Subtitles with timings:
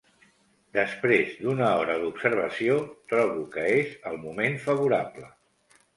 [0.77, 2.77] Després d'una hora d'observació,
[3.15, 5.31] trobo que és el moment favorable.